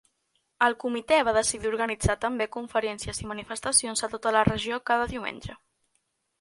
[0.67, 5.61] El Comitè va decidir organitzar també conferències i manifestacions a tota la regió cada diumenge.